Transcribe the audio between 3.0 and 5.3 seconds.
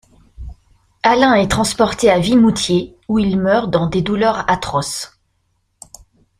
où il meurt dans des douleurs atroces.